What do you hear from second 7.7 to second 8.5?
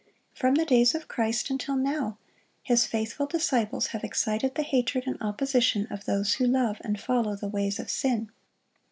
of sin.